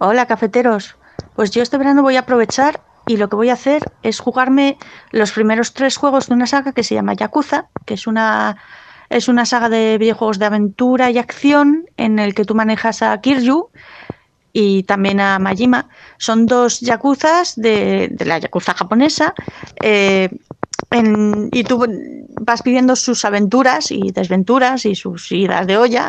Hola, 0.00 0.26
cafeteros. 0.26 0.94
Pues 1.34 1.50
yo 1.50 1.60
este 1.60 1.76
verano 1.76 2.02
voy 2.02 2.14
a 2.14 2.20
aprovechar 2.20 2.80
y 3.08 3.16
lo 3.16 3.28
que 3.28 3.34
voy 3.34 3.48
a 3.48 3.54
hacer 3.54 3.82
es 4.04 4.20
jugarme 4.20 4.78
los 5.10 5.32
primeros 5.32 5.74
tres 5.74 5.96
juegos 5.96 6.28
de 6.28 6.34
una 6.34 6.46
saga 6.46 6.72
que 6.72 6.84
se 6.84 6.94
llama 6.94 7.14
Yakuza, 7.14 7.66
que 7.84 7.94
es 7.94 8.06
una, 8.06 8.56
es 9.08 9.26
una 9.26 9.44
saga 9.44 9.68
de 9.68 9.98
videojuegos 9.98 10.38
de 10.38 10.46
aventura 10.46 11.10
y 11.10 11.18
acción 11.18 11.86
en 11.96 12.20
el 12.20 12.34
que 12.34 12.44
tú 12.44 12.54
manejas 12.54 13.02
a 13.02 13.20
Kiryu 13.20 13.70
y 14.52 14.84
también 14.84 15.18
a 15.18 15.40
Majima. 15.40 15.88
Son 16.16 16.46
dos 16.46 16.78
yakuzas 16.78 17.56
de, 17.56 18.08
de 18.12 18.24
la 18.24 18.38
yakuza 18.38 18.74
japonesa. 18.74 19.34
eh, 19.82 20.28
y 21.52 21.64
tú 21.64 21.84
vas 22.40 22.62
viviendo 22.62 22.94
sus 22.94 23.24
aventuras 23.24 23.90
y 23.90 24.12
desventuras 24.12 24.86
y 24.86 24.94
sus 24.94 25.30
idas 25.32 25.66
de 25.66 25.76
olla 25.76 26.08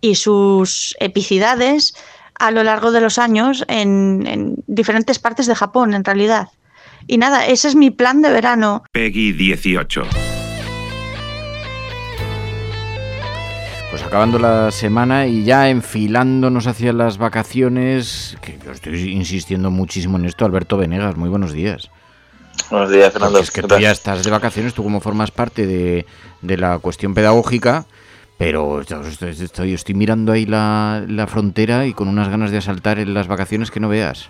y 0.00 0.14
sus 0.14 0.94
epicidades 1.00 1.94
a 2.38 2.50
lo 2.50 2.62
largo 2.62 2.92
de 2.92 3.00
los 3.00 3.18
años 3.18 3.64
en, 3.68 4.26
en 4.26 4.56
diferentes 4.66 5.18
partes 5.18 5.46
de 5.46 5.54
Japón, 5.54 5.94
en 5.94 6.04
realidad. 6.04 6.48
Y 7.06 7.18
nada, 7.18 7.46
ese 7.46 7.68
es 7.68 7.76
mi 7.76 7.90
plan 7.90 8.22
de 8.22 8.30
verano. 8.30 8.82
Peggy 8.92 9.32
18. 9.32 10.04
Pues 13.90 14.02
acabando 14.02 14.40
la 14.40 14.72
semana 14.72 15.26
y 15.28 15.44
ya 15.44 15.68
enfilándonos 15.68 16.66
hacia 16.66 16.92
las 16.92 17.16
vacaciones, 17.16 18.36
que 18.40 18.58
yo 18.64 18.72
estoy 18.72 19.12
insistiendo 19.12 19.70
muchísimo 19.70 20.18
en 20.18 20.24
esto, 20.24 20.44
Alberto 20.44 20.76
Venegas, 20.76 21.16
muy 21.16 21.28
buenos 21.28 21.52
días. 21.52 21.90
Buenos 22.70 22.90
días, 22.90 23.12
Fernando. 23.12 23.38
Porque 23.38 23.44
es 23.44 23.50
que 23.52 23.60
¿Qué 23.60 23.68
tú 23.68 23.78
ya 23.78 23.92
estás 23.92 24.24
de 24.24 24.30
vacaciones, 24.32 24.74
tú 24.74 24.82
como 24.82 25.00
formas 25.00 25.30
parte 25.30 25.66
de, 25.66 26.06
de 26.42 26.56
la 26.56 26.78
cuestión 26.80 27.14
pedagógica, 27.14 27.86
pero 28.38 28.80
estoy, 28.80 29.30
estoy- 29.30 29.74
estoy 29.74 29.94
mirando 29.94 30.32
ahí 30.32 30.44
la, 30.46 31.04
la 31.08 31.26
frontera 31.26 31.86
y 31.86 31.92
con 31.92 32.08
unas 32.08 32.28
ganas 32.28 32.50
de 32.50 32.58
asaltar 32.58 32.98
en 32.98 33.14
las 33.14 33.28
vacaciones 33.28 33.70
que 33.70 33.80
no 33.80 33.88
veas. 33.88 34.28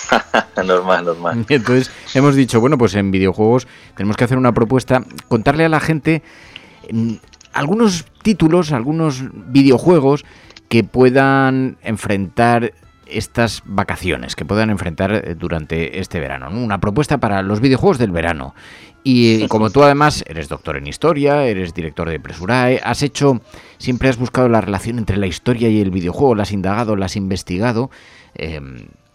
normal, 0.64 1.04
normal. 1.04 1.44
Entonces 1.48 1.90
hemos 2.14 2.34
dicho, 2.34 2.60
bueno, 2.60 2.78
pues 2.78 2.94
en 2.94 3.10
videojuegos 3.10 3.66
tenemos 3.96 4.16
que 4.16 4.24
hacer 4.24 4.38
una 4.38 4.52
propuesta, 4.52 5.02
contarle 5.28 5.64
a 5.64 5.68
la 5.68 5.80
gente 5.80 6.22
mm, 6.92 7.14
algunos 7.52 8.04
títulos, 8.22 8.72
algunos 8.72 9.24
videojuegos 9.32 10.24
que 10.68 10.84
puedan 10.84 11.78
enfrentar 11.82 12.72
estas 13.12 13.62
vacaciones, 13.64 14.36
que 14.36 14.44
puedan 14.44 14.70
enfrentar 14.70 15.12
eh, 15.12 15.34
durante 15.34 15.98
este 16.00 16.20
verano. 16.20 16.50
¿no? 16.50 16.60
Una 16.62 16.80
propuesta 16.80 17.18
para 17.18 17.42
los 17.42 17.60
videojuegos 17.60 17.98
del 17.98 18.10
verano. 18.12 18.54
Y 19.02 19.44
eh, 19.44 19.48
como 19.50 19.70
tú 19.70 19.82
además 19.82 20.24
eres 20.26 20.48
doctor 20.48 20.76
en 20.76 20.86
historia, 20.86 21.44
eres 21.44 21.74
director 21.74 22.08
de 22.08 22.20
Presurae, 22.20 22.80
has 22.84 23.02
hecho, 23.02 23.40
siempre 23.78 24.08
has 24.08 24.18
buscado 24.18 24.48
la 24.48 24.60
relación 24.60 24.98
entre 24.98 25.16
la 25.16 25.26
historia 25.26 25.68
y 25.68 25.80
el 25.80 25.90
videojuego, 25.90 26.34
la 26.34 26.42
has 26.44 26.52
indagado, 26.52 26.96
la 26.96 27.06
has 27.06 27.16
investigado. 27.16 27.90
eh, 28.34 28.60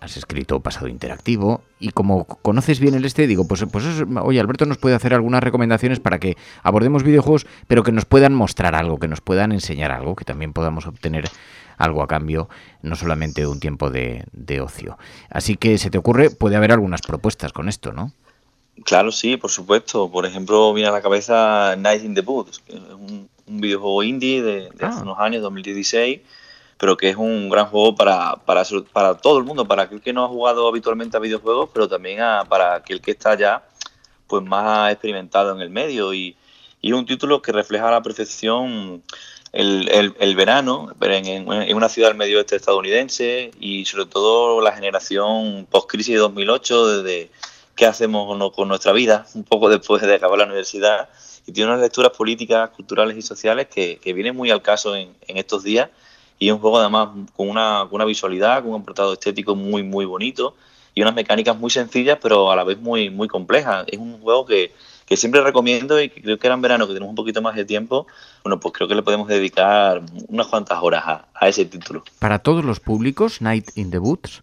has 0.01 0.17
escrito 0.17 0.59
pasado 0.59 0.87
interactivo 0.87 1.63
y 1.79 1.89
como 1.89 2.25
conoces 2.25 2.79
bien 2.79 2.93
el 2.93 3.05
este, 3.05 3.25
digo, 3.25 3.47
pues, 3.47 3.65
pues 3.71 3.85
eso- 3.85 4.05
oye, 4.21 4.39
Alberto 4.39 4.67
nos 4.67 4.77
puede 4.77 4.93
hacer 4.93 5.15
algunas 5.15 5.41
recomendaciones 5.41 5.99
para 5.99 6.19
que 6.19 6.37
abordemos 6.61 7.01
videojuegos, 7.01 7.47
pero 7.67 7.81
que 7.81 7.91
nos 7.91 8.05
puedan 8.05 8.33
mostrar 8.35 8.75
algo, 8.75 8.99
que 8.99 9.07
nos 9.07 9.21
puedan 9.21 9.51
enseñar 9.51 9.91
algo, 9.91 10.15
que 10.15 10.23
también 10.25 10.53
podamos 10.53 10.85
obtener 10.85 11.25
algo 11.77 12.01
a 12.03 12.07
cambio, 12.07 12.49
no 12.81 12.95
solamente 12.95 13.45
un 13.47 13.59
tiempo 13.59 13.89
de, 13.89 14.25
de 14.31 14.61
ocio. 14.61 14.97
Así 15.29 15.55
que 15.57 15.77
se 15.77 15.89
te 15.89 15.97
ocurre, 15.97 16.29
puede 16.29 16.55
haber 16.55 16.71
algunas 16.71 17.01
propuestas 17.01 17.51
con 17.53 17.69
esto, 17.69 17.91
¿no? 17.91 18.11
Claro, 18.83 19.11
sí, 19.11 19.37
por 19.37 19.51
supuesto. 19.51 20.11
Por 20.11 20.25
ejemplo, 20.25 20.73
viene 20.73 20.89
a 20.89 20.91
la 20.91 21.01
cabeza 21.01 21.75
Night 21.77 22.03
in 22.03 22.13
the 22.13 22.21
Woods, 22.21 22.59
que 22.59 22.73
es 22.73 22.79
un, 22.79 23.29
un 23.47 23.61
videojuego 23.61 24.03
indie 24.03 24.41
de, 24.41 24.69
de 24.69 24.85
hace 24.85 24.99
Ah. 24.99 25.03
unos 25.03 25.19
años, 25.19 25.41
2016, 25.41 26.19
pero 26.77 26.97
que 26.97 27.09
es 27.09 27.15
un 27.15 27.49
gran 27.49 27.67
juego 27.67 27.95
para, 27.95 28.35
para, 28.35 28.63
para 28.91 29.15
todo 29.15 29.37
el 29.37 29.45
mundo, 29.45 29.65
para 29.65 29.83
aquel 29.83 30.01
que 30.01 30.11
no 30.11 30.25
ha 30.25 30.27
jugado 30.27 30.67
habitualmente 30.67 31.15
a 31.15 31.21
videojuegos, 31.21 31.69
pero 31.73 31.87
también 31.87 32.19
a- 32.21 32.43
para 32.43 32.75
aquel 32.75 32.99
que 32.99 33.11
está 33.11 33.35
ya 33.37 33.63
pues 34.27 34.43
más 34.43 34.91
experimentado 34.91 35.55
en 35.55 35.61
el 35.61 35.69
medio. 35.69 36.13
Y, 36.13 36.35
y 36.81 36.89
es 36.89 36.93
un 36.97 37.05
título 37.05 37.41
que 37.41 37.53
refleja 37.53 37.87
a 37.87 37.91
la 37.91 38.01
perfección 38.03 39.01
el, 39.55 40.13
el- 40.19 40.35
verano 40.35 40.89
en, 41.01 41.25
en- 41.51 41.75
una 41.75 41.89
ciudad 41.89 42.09
del 42.09 42.17
medio 42.17 42.37
oeste 42.37 42.55
estadounidense 42.57 43.51
y 43.59 43.85
sobre 43.85 44.05
todo 44.05 44.61
la 44.61 44.73
generación 44.73 45.67
post-crisis 45.69 46.13
de 46.15 46.19
2008, 46.19 47.01
desde 47.03 47.31
qué 47.75 47.85
hacemos 47.85 48.27
con 48.53 48.67
nuestra 48.67 48.91
vida, 48.93 49.25
un 49.33 49.43
poco 49.43 49.69
después 49.69 50.01
de 50.01 50.13
acabar 50.15 50.37
la 50.39 50.45
universidad. 50.45 51.09
Y 51.47 51.51
tiene 51.51 51.69
unas 51.71 51.81
lecturas 51.81 52.11
políticas, 52.11 52.69
culturales 52.71 53.17
y 53.17 53.21
sociales 53.21 53.67
que, 53.67 53.97
que 53.99 54.13
vienen 54.13 54.35
muy 54.35 54.49
al 54.51 54.61
caso 54.61 54.95
en, 54.95 55.13
en 55.27 55.37
estos 55.37 55.63
días. 55.63 55.89
Y 56.39 56.47
es 56.47 56.53
un 56.53 56.59
juego 56.59 56.79
además 56.79 57.09
con 57.35 57.49
una, 57.49 57.81
con 57.89 57.95
una 57.95 58.05
visualidad, 58.05 58.61
con 58.61 58.73
un 58.73 58.81
apartado 58.81 59.13
estético 59.13 59.55
muy, 59.55 59.83
muy 59.83 60.05
bonito 60.05 60.55
y 60.93 61.01
unas 61.01 61.13
mecánicas 61.15 61.57
muy 61.57 61.69
sencillas, 61.69 62.17
pero 62.21 62.51
a 62.51 62.55
la 62.55 62.63
vez 62.63 62.77
muy, 62.79 63.09
muy 63.09 63.27
complejas. 63.27 63.85
Es 63.87 63.99
un 63.99 64.19
juego 64.21 64.45
que, 64.45 64.71
que 65.05 65.17
siempre 65.17 65.41
recomiendo 65.41 66.01
y 66.01 66.09
que 66.09 66.21
creo 66.21 66.37
que 66.39 66.47
era 66.47 66.55
en 66.55 66.61
verano 66.61 66.87
que 66.87 66.93
tenemos 66.93 67.11
un 67.11 67.15
poquito 67.15 67.41
más 67.41 67.55
de 67.55 67.65
tiempo. 67.65 68.07
Bueno, 68.43 68.59
pues 68.59 68.73
creo 68.73 68.87
que 68.87 68.95
le 68.95 69.03
podemos 69.03 69.27
dedicar 69.27 70.01
unas 70.27 70.47
cuantas 70.47 70.79
horas 70.81 71.03
a, 71.05 71.27
a 71.33 71.47
ese 71.47 71.65
título. 71.65 72.03
Para 72.19 72.39
todos 72.39 72.65
los 72.65 72.79
públicos, 72.79 73.41
Night 73.41 73.69
in 73.75 73.91
the 73.91 73.99
Woods. 73.99 74.41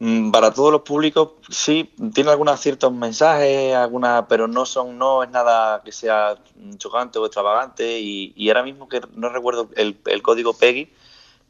Mm, 0.00 0.30
Para 0.30 0.52
todos 0.52 0.70
los 0.70 0.82
públicos, 0.82 1.30
sí, 1.50 1.90
tiene 2.14 2.30
algunos 2.30 2.60
ciertos 2.60 2.92
mensajes, 2.92 3.74
algunas, 3.74 4.24
pero 4.28 4.46
no 4.46 4.64
son, 4.64 4.96
no 4.96 5.24
es 5.24 5.30
nada 5.30 5.82
que 5.84 5.92
sea 5.92 6.36
chocante 6.78 7.18
o 7.18 7.26
extravagante. 7.26 7.98
Y, 8.00 8.32
y 8.36 8.48
ahora 8.48 8.62
mismo 8.62 8.88
que 8.88 9.00
no 9.14 9.28
recuerdo 9.28 9.68
el, 9.76 9.98
el 10.06 10.22
código 10.22 10.54
PEGI, 10.54 10.90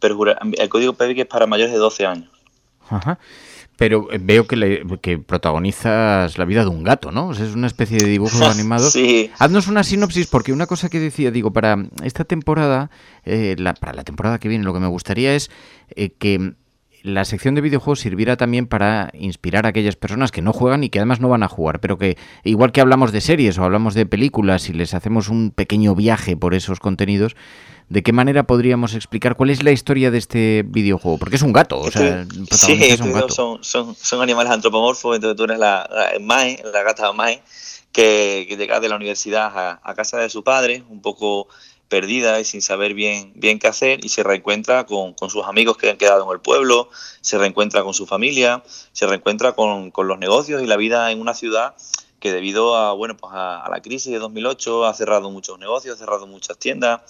pero 0.00 0.16
el 0.26 0.68
código 0.68 0.94
PEGI 0.94 1.20
es 1.22 1.26
para 1.26 1.46
mayores 1.46 1.72
de 1.72 1.78
12 1.78 2.06
años. 2.06 2.30
Ajá. 2.90 3.18
Pero 3.76 4.08
eh, 4.12 4.18
veo 4.20 4.46
que, 4.46 4.56
le- 4.56 4.82
que 5.00 5.18
protagonizas 5.18 6.36
la 6.38 6.44
vida 6.44 6.62
de 6.62 6.70
un 6.70 6.82
gato, 6.82 7.12
¿no? 7.12 7.28
O 7.28 7.34
sea, 7.34 7.46
es 7.46 7.54
una 7.54 7.66
especie 7.68 7.98
de 7.98 8.06
dibujo 8.08 8.44
animado. 8.50 8.90
Sí. 8.90 9.30
Haznos 9.38 9.68
una 9.68 9.84
sinopsis, 9.84 10.26
porque 10.26 10.52
una 10.52 10.66
cosa 10.66 10.88
que 10.88 10.98
decía, 10.98 11.30
digo, 11.30 11.52
para 11.52 11.76
esta 12.02 12.24
temporada, 12.24 12.90
eh, 13.24 13.54
la- 13.58 13.74
para 13.74 13.92
la 13.92 14.04
temporada 14.04 14.38
que 14.38 14.48
viene, 14.48 14.64
lo 14.64 14.74
que 14.74 14.80
me 14.80 14.88
gustaría 14.88 15.34
es 15.34 15.50
eh, 15.94 16.10
que 16.18 16.54
la 17.04 17.24
sección 17.24 17.54
de 17.54 17.60
videojuegos 17.60 18.00
sirviera 18.00 18.36
también 18.36 18.66
para 18.66 19.10
inspirar 19.14 19.64
a 19.66 19.68
aquellas 19.68 19.94
personas 19.94 20.32
que 20.32 20.42
no 20.42 20.52
juegan 20.52 20.82
y 20.82 20.88
que 20.90 20.98
además 20.98 21.20
no 21.20 21.28
van 21.28 21.44
a 21.44 21.48
jugar, 21.48 21.78
pero 21.78 21.96
que 21.96 22.18
igual 22.42 22.72
que 22.72 22.80
hablamos 22.80 23.12
de 23.12 23.20
series 23.20 23.56
o 23.58 23.64
hablamos 23.64 23.94
de 23.94 24.04
películas 24.04 24.68
y 24.68 24.72
les 24.72 24.94
hacemos 24.94 25.28
un 25.28 25.52
pequeño 25.52 25.94
viaje 25.94 26.36
por 26.36 26.54
esos 26.54 26.80
contenidos, 26.80 27.36
¿de 27.88 28.02
qué 28.02 28.12
manera 28.12 28.44
podríamos 28.44 28.94
explicar 28.94 29.36
cuál 29.36 29.50
es 29.50 29.62
la 29.62 29.70
historia 29.70 30.10
de 30.10 30.18
este 30.18 30.64
videojuego? 30.66 31.18
Porque 31.18 31.36
es 31.36 31.42
un 31.42 31.52
gato, 31.52 31.78
o 31.78 31.90
sea, 31.90 32.22
el 32.22 32.48
Sí, 32.50 32.78
es 32.80 33.00
un 33.00 33.12
gato. 33.12 33.30
son, 33.30 33.64
son, 33.64 33.94
son 33.94 34.22
animales 34.22 34.52
antropomorfos, 34.52 35.16
entonces 35.16 35.36
tú 35.36 35.44
eres 35.44 35.58
la, 35.58 35.88
la 35.90 36.18
Mae, 36.20 36.62
la 36.72 36.82
gata 36.82 37.12
Mae, 37.12 37.42
que, 37.92 38.46
que 38.48 38.56
llega 38.56 38.80
de 38.80 38.88
la 38.88 38.96
universidad 38.96 39.50
a, 39.56 39.80
a 39.82 39.94
casa 39.94 40.18
de 40.18 40.28
su 40.28 40.44
padre, 40.44 40.84
un 40.88 41.00
poco 41.00 41.48
perdida 41.88 42.38
y 42.38 42.44
sin 42.44 42.60
saber 42.60 42.92
bien, 42.92 43.32
bien 43.34 43.58
qué 43.58 43.66
hacer, 43.66 44.04
y 44.04 44.10
se 44.10 44.22
reencuentra 44.22 44.84
con, 44.84 45.14
con 45.14 45.30
sus 45.30 45.44
amigos 45.46 45.78
que 45.78 45.90
han 45.90 45.96
quedado 45.96 46.24
en 46.24 46.30
el 46.30 46.40
pueblo, 46.40 46.90
se 47.22 47.38
reencuentra 47.38 47.82
con 47.82 47.94
su 47.94 48.06
familia, 48.06 48.62
se 48.92 49.06
reencuentra 49.06 49.52
con, 49.52 49.90
con 49.90 50.06
los 50.06 50.18
negocios 50.18 50.62
y 50.62 50.66
la 50.66 50.76
vida 50.76 51.10
en 51.10 51.20
una 51.20 51.34
ciudad 51.34 51.74
que 52.20 52.32
debido 52.32 52.76
a, 52.76 52.92
bueno, 52.92 53.16
pues 53.16 53.32
a, 53.32 53.64
a 53.64 53.70
la 53.70 53.80
crisis 53.80 54.12
de 54.12 54.18
2008 54.18 54.86
ha 54.86 54.92
cerrado 54.92 55.30
muchos 55.30 55.58
negocios, 55.58 55.94
ha 55.94 55.98
cerrado 55.98 56.26
muchas 56.26 56.58
tiendas, 56.58 57.00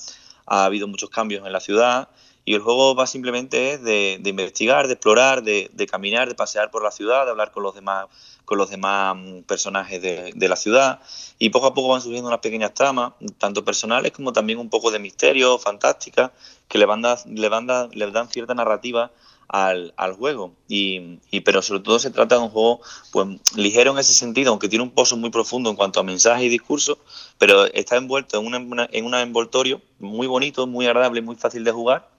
ha 0.49 0.65
habido 0.65 0.89
muchos 0.89 1.11
cambios 1.11 1.47
en 1.47 1.53
la 1.53 1.61
ciudad 1.61 2.09
y 2.49 2.55
el 2.55 2.63
juego 2.63 2.95
va 2.95 3.07
simplemente 3.07 3.77
de, 3.77 4.21
investigar, 4.25 4.87
de 4.87 4.95
explorar, 4.95 5.43
de, 5.43 5.89
caminar, 5.91 6.29
de 6.29 6.35
pasear 6.35 6.71
por 6.71 6.83
la 6.83 6.91
ciudad, 6.91 7.27
de 7.27 7.33
hablar 7.33 7.51
con 7.51 7.63
los 7.63 7.75
demás, 7.75 8.07
con 8.47 8.57
los 8.57 8.71
demás 8.71 9.17
mm, 9.17 9.41
personajes 9.43 10.01
de, 10.01 10.49
la 10.49 10.57
ciudad. 10.57 11.01
Y 11.39 11.51
poco 11.51 11.67
a 11.67 11.75
poco 11.75 11.89
van 11.89 12.01
surgiendo 12.01 12.27
unas 12.27 12.41
pequeñas 12.41 12.73
tramas, 12.73 13.13
tanto 13.37 13.67
personales 13.67 14.13
como 14.13 14.33
también 14.33 14.59
un 14.59 14.71
poco 14.71 14.91
de 14.91 14.99
misterio, 14.99 15.59
fantástica, 15.59 16.33
que 16.69 16.79
le, 16.79 16.87
van 16.87 17.03
le 17.27 18.11
dan 18.11 18.29
cierta 18.31 18.55
narrativa 18.55 19.11
al, 19.49 19.93
juego. 20.17 20.53
Y, 20.69 21.19
pero 21.45 21.63
sobre 21.63 21.81
todo 21.81 21.99
se 21.99 22.11
trata 22.11 22.37
de 22.37 22.43
un 22.43 22.51
juego 22.51 22.81
pues 23.11 23.27
ligero 23.57 23.93
en 23.93 23.99
ese 23.99 24.13
sentido, 24.13 24.51
aunque 24.51 24.69
tiene 24.69 24.83
un 24.83 24.91
pozo 24.91 25.17
muy 25.17 25.31
profundo 25.31 25.71
en 25.71 25.77
cuanto 25.77 26.01
a 26.01 26.03
mensaje 26.03 26.45
y 26.45 26.49
discurso, 26.49 26.99
pero 27.39 27.67
está 27.67 27.97
envuelto 27.97 28.41
en, 28.41 28.89
en 28.93 29.05
un 29.05 29.15
envoltorio 29.15 29.81
muy 29.99 30.27
bonito, 30.27 30.67
muy 30.67 30.87
agradable, 30.87 31.23
muy 31.23 31.37
fácil 31.37 31.65
de 31.65 31.73
jugar 31.73 32.19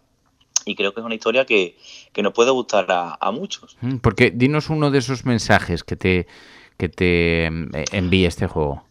y 0.66 0.76
creo 0.76 0.94
que 0.94 1.00
es 1.00 1.06
una 1.06 1.16
historia 1.16 1.46
que, 1.46 1.78
nos 2.22 2.34
puede 2.34 2.52
gustar 2.52 2.86
a, 2.90 3.32
muchos. 3.32 3.78
Mm, 3.82 3.98
porque 3.98 4.32
dinos 4.32 4.70
uno 4.70 4.92
de 4.92 5.00
esos 5.00 5.26
mensajes 5.26 5.84
que 5.84 5.96
te, 5.96 6.28
que 6.78 6.90
te 6.90 7.48
eh, 7.48 7.86
envíe 7.92 8.26
este 8.26 8.48
juego. 8.48 8.84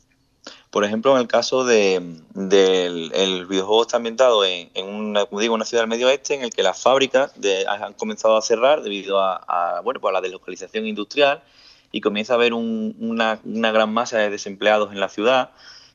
Por 0.70 0.84
ejemplo, 0.84 1.14
en 1.14 1.22
el 1.22 1.28
caso 1.28 1.64
de, 1.64 2.20
del 2.34 3.10
el 3.14 3.46
videojuego 3.46 3.82
está 3.82 3.96
ambientado 3.96 4.44
en, 4.44 4.68
una, 4.86 5.24
como 5.24 5.40
digo, 5.40 5.54
una 5.54 5.64
ciudad 5.64 5.82
del 5.82 5.88
medio 5.88 6.08
oeste 6.08 6.34
en 6.34 6.42
el 6.42 6.50
que 6.50 6.62
las 6.62 6.82
fábricas 6.82 7.32
han 7.66 7.94
comenzado 7.94 8.36
a 8.36 8.42
cerrar 8.42 8.82
debido 8.82 9.18
a, 9.20 9.80
bueno, 9.82 9.98
pues 10.00 10.10
a 10.10 10.14
la 10.14 10.20
deslocalización 10.20 10.86
industrial 10.86 11.42
y 11.90 12.02
comienza 12.02 12.34
a 12.34 12.36
haber 12.36 12.52
una, 12.52 13.40
una, 13.44 13.72
gran 13.72 13.92
masa 13.94 14.18
de 14.18 14.28
desempleados 14.28 14.92
en 14.92 15.00
la 15.00 15.08
ciudad 15.08 15.52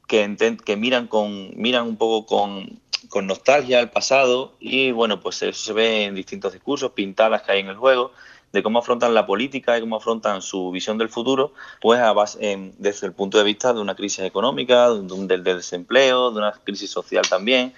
que, 0.08 0.58
que 0.66 0.76
miran, 0.76 1.06
con, 1.08 1.52
miran 1.56 1.88
un 1.88 1.98
poco 1.98 2.26
con, 2.26 2.82
con 3.10 3.28
nostalgia 3.28 3.78
al 3.78 3.92
pasado 3.92 4.54
y 4.60 4.92
bueno, 4.92 5.20
pues 5.20 5.44
eso 5.44 5.66
se 5.66 5.74
ve 5.74 6.06
en 6.06 6.16
distintos 6.16 6.52
discursos, 6.52 6.94
pintadas 6.94 7.44
que 7.44 7.52
hay 7.52 7.60
en 7.60 7.68
el 7.68 7.76
juego, 7.76 8.12
de 8.54 8.62
cómo 8.62 8.80
afrontan 8.80 9.16
la 9.16 9.26
política 9.26 9.78
y 9.78 9.82
cómo 9.82 9.96
afrontan 9.96 10.42
su 10.44 10.70
visión 10.72 11.00
del 11.00 11.10
futuro, 11.10 11.54
pues 11.82 12.00
desde 12.78 13.08
el 13.08 13.14
punto 13.14 13.40
de 13.40 13.44
vista 13.44 13.74
de 13.74 13.82
una 13.82 13.96
crisis 13.96 14.20
económica, 14.20 14.92
del 14.94 15.44
desempleo, 15.44 16.32
de 16.32 16.38
una 16.38 16.52
crisis 16.52 16.92
social 16.92 17.28
también, 17.28 17.74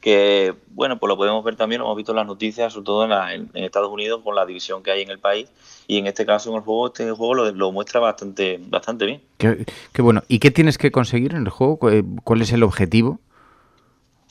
que 0.00 0.52
bueno, 0.68 0.98
pues 0.98 1.08
lo 1.08 1.16
podemos 1.16 1.44
ver 1.44 1.54
también, 1.54 1.80
hemos 1.80 1.96
visto 1.96 2.10
en 2.10 2.16
las 2.16 2.26
noticias, 2.26 2.72
sobre 2.72 2.84
todo 2.84 3.04
en, 3.30 3.50
Estados 3.54 3.90
Unidos, 3.90 4.20
con 4.24 4.34
la 4.34 4.44
división 4.44 4.82
que 4.82 4.90
hay 4.90 5.02
en 5.02 5.10
el 5.10 5.20
país, 5.20 5.48
y 5.86 5.98
en 5.98 6.08
este 6.08 6.26
caso 6.26 6.50
en 6.50 6.56
el 6.56 6.62
juego, 6.62 6.88
este 6.88 7.08
juego 7.12 7.34
lo, 7.34 7.72
muestra 7.72 8.00
bastante, 8.00 8.60
bastante 8.60 9.06
bien. 9.06 9.22
Qué, 9.38 9.64
qué, 9.92 10.02
bueno. 10.02 10.24
¿Y 10.26 10.40
qué 10.40 10.50
tienes 10.50 10.76
que 10.76 10.90
conseguir 10.90 11.34
en 11.34 11.44
el 11.44 11.50
juego? 11.50 11.78
¿Cuál 11.78 12.42
es 12.42 12.52
el 12.52 12.64
objetivo? 12.64 13.20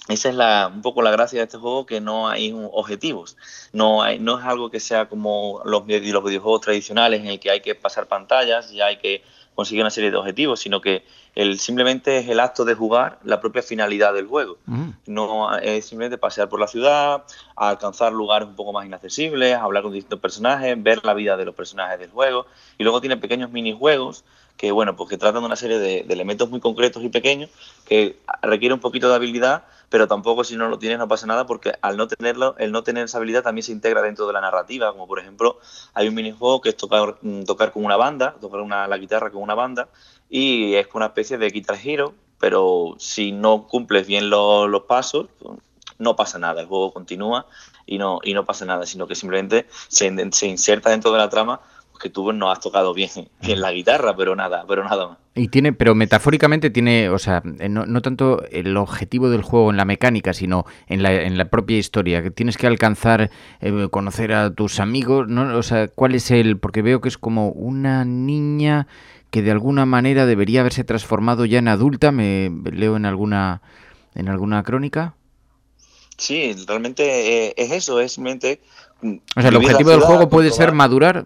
Esa 0.08 0.30
es 0.30 0.36
la, 0.36 0.72
un 0.74 0.82
poco 0.82 1.02
la 1.02 1.12
gracia 1.12 1.40
de 1.40 1.46
este 1.46 1.58
juego, 1.58 1.86
que 1.86 2.00
no 2.00 2.28
hay 2.28 2.54
objetivos. 2.72 3.38
No, 3.74 4.04
hay, 4.04 4.20
no 4.20 4.40
es 4.40 4.46
algo 4.46 4.70
que 4.70 4.80
sea 4.80 5.10
como 5.10 5.62
los, 5.66 5.84
los 5.88 6.24
videojuegos 6.24 6.62
tradicionales 6.62 7.22
en 7.22 7.28
el 7.28 7.40
que 7.40 7.50
hay 7.50 7.62
que 7.62 7.74
pasar 7.74 8.08
pantallas 8.08 8.72
y 8.72 8.82
hay 8.82 8.98
que 8.98 9.24
conseguir 9.56 9.82
una 9.82 9.90
serie 9.90 10.12
de 10.12 10.18
objetivos, 10.18 10.60
sino 10.60 10.82
que 10.82 11.04
el, 11.34 11.60
simplemente 11.60 12.18
es 12.18 12.30
el 12.30 12.40
acto 12.40 12.66
de 12.66 12.76
jugar 12.76 13.20
la 13.24 13.40
propia 13.40 13.64
finalidad 13.64 14.14
del 14.14 14.28
juego. 14.28 14.58
Mm. 14.66 14.90
No 15.08 15.58
es 15.58 15.86
simplemente 15.86 16.18
pasear 16.18 16.50
por 16.50 16.60
la 16.60 16.68
ciudad, 16.68 17.24
alcanzar 17.56 18.12
lugares 18.12 18.48
un 18.48 18.56
poco 18.56 18.74
más 18.74 18.86
inaccesibles, 18.86 19.56
hablar 19.56 19.84
con 19.84 19.94
distintos 19.94 20.20
personajes, 20.20 20.82
ver 20.82 21.04
la 21.04 21.14
vida 21.14 21.36
de 21.38 21.46
los 21.46 21.56
personajes 21.56 22.00
del 22.00 22.12
juego. 22.12 22.46
Y 22.78 22.84
luego 22.84 23.02
tiene 23.02 23.18
pequeños 23.18 23.50
minijuegos 23.50 24.24
que, 24.58 24.72
bueno, 24.72 24.96
pues 24.96 25.10
que 25.10 25.18
tratan 25.18 25.42
de 25.42 25.48
una 25.48 25.56
serie 25.56 25.80
de, 25.80 26.06
elementos 26.10 26.50
muy 26.50 26.60
concretos 26.60 27.04
y 27.04 27.10
pequeños 27.10 27.50
que 27.86 28.18
requiere 28.42 28.74
un 28.74 28.80
poquito 28.80 29.10
de 29.10 29.16
habilidad 29.16 29.64
pero 29.90 30.08
tampoco 30.08 30.44
si 30.44 30.56
no 30.56 30.68
lo 30.68 30.78
tienes 30.78 30.98
no 30.98 31.08
pasa 31.08 31.28
nada 31.28 31.46
porque 31.46 31.74
al 31.82 31.98
no 31.98 32.08
tenerlo, 32.08 32.56
el 32.58 32.72
no 32.72 32.84
tener 32.84 33.06
esa 33.06 33.18
habilidad 33.18 33.44
también 33.44 33.64
se 33.64 33.72
integra 33.72 34.02
dentro 34.02 34.28
de 34.28 34.34
la 34.34 34.42
narrativa, 34.42 34.92
como 34.92 35.08
por 35.08 35.20
ejemplo 35.20 35.60
hay 35.94 36.08
un 36.08 36.16
minijuego 36.16 36.62
que 36.62 36.70
es 36.70 36.78
tocar, 36.78 37.16
tocar 37.46 37.72
con 37.72 37.86
una 37.86 37.98
banda, 37.98 38.36
tocar 38.42 38.62
una, 38.62 38.88
la 38.88 38.98
guitarra 38.98 39.32
con 39.32 39.42
una 39.42 39.56
banda 39.56 39.88
y 40.30 40.76
es 40.76 40.88
una 40.94 41.08
especie 41.08 41.38
de 41.38 41.50
guitar 41.50 41.78
hero, 41.82 42.14
pero 42.40 42.96
si 42.98 43.32
no 43.32 43.68
cumples 43.68 44.08
bien 44.08 44.30
los, 44.30 44.84
pasos, 44.84 45.28
no 45.98 46.16
pasa 46.16 46.40
nada, 46.40 46.62
el 46.62 46.68
juego 46.68 46.92
continúa 46.92 47.48
y 47.86 47.98
no, 47.98 48.20
y 48.24 48.34
no 48.34 48.44
pasa 48.46 48.66
nada, 48.66 48.86
sino 48.86 49.08
que 49.08 49.16
simplemente 49.16 49.68
se, 49.88 50.14
se 50.32 50.48
inserta 50.48 50.90
dentro 50.90 51.12
de 51.12 51.20
la 51.20 51.30
trama 51.30 51.62
que 51.98 52.10
tú 52.10 52.32
no 52.34 52.52
has 52.52 52.60
tocado 52.60 52.94
bien, 52.94 53.10
bien 53.42 53.62
la 53.62 53.72
guitarra, 53.72 54.16
pero 54.16 54.36
nada, 54.36 54.66
pero 54.68 54.84
nada 54.84 55.08
más. 55.08 55.18
Y 55.36 55.50
tiene, 55.50 55.74
pero 55.74 55.96
metafóricamente 55.96 56.70
tiene, 56.70 57.10
o 57.10 57.20
sea, 57.20 57.44
eh, 57.60 57.68
no, 57.68 58.02
tanto 58.02 58.44
el 58.52 58.78
objetivo 58.78 59.30
del 59.30 59.42
juego 59.42 59.70
en 59.70 59.78
la 59.78 59.86
mecánica, 59.86 60.34
sino 60.34 60.66
en 60.88 61.04
la, 61.04 61.14
en 61.14 61.38
la 61.38 61.50
propia 61.50 61.78
historia, 61.78 62.24
que 62.24 62.32
tienes 62.32 62.58
que 62.58 62.68
alcanzar, 62.68 63.30
eh, 63.60 63.88
conocer 63.92 64.34
a 64.34 64.54
tus 64.54 64.80
amigos, 64.80 65.28
¿no? 65.28 65.58
O 65.58 65.64
sea, 65.64 65.88
¿cuál 65.90 66.16
es 66.16 66.32
el...? 66.32 66.58
Porque 66.58 66.82
veo 66.82 67.02
que 67.02 67.10
es 67.10 67.18
como 67.18 67.50
una 67.50 68.06
niña 68.06 68.88
que 69.30 69.42
de 69.42 69.52
alguna 69.52 69.86
manera 69.86 70.26
debería 70.26 70.62
haberse 70.62 70.86
transformado 70.86 71.44
ya 71.44 71.60
en 71.60 71.68
adulta, 71.68 72.14
me 72.14 72.50
leo 72.72 72.96
en 72.96 73.06
alguna, 73.06 73.62
en 74.14 74.30
alguna 74.30 74.64
crónica. 74.64 75.16
Sí, 76.18 76.56
realmente 76.66 77.48
eh, 77.48 77.54
es 77.58 77.72
eso, 77.72 78.00
es. 78.00 78.18
Mm, 78.18 79.18
o 79.36 79.42
sea, 79.42 79.50
el 79.50 79.56
objetivo 79.58 79.90
del 79.90 80.00
juego 80.00 80.30
puede 80.30 80.52
ser 80.52 80.72
madurar, 80.72 81.26